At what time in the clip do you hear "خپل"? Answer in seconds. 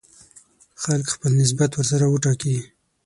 1.15-1.31